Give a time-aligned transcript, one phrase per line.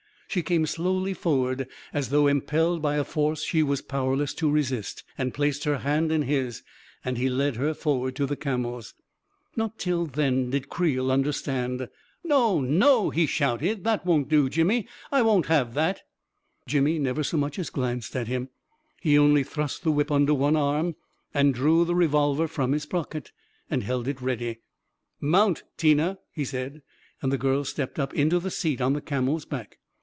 [0.31, 5.03] She came slowly forward, as though impelled by a force she was powerless to resist,
[5.17, 6.63] and placed her hand in his;
[7.03, 8.93] and he led her forward to the camels.
[9.57, 11.79] Not till then did Creel understand.
[11.79, 11.89] 14
[12.23, 13.83] No, no!" he shouted.
[13.83, 14.87] "That won't do, Jimmy!
[15.11, 16.03] I won't have that!"
[16.65, 18.47] Jimmy never so much as glanced at him;
[19.01, 20.95] he only thrust the whip under one arm,
[21.33, 23.33] and drew the re volver from his pocket
[23.69, 24.61] and held it ready.
[25.19, 26.81] 44 Mount, Tina!" he said;
[27.21, 29.77] and the girl stepped up into the seat on the camel's back.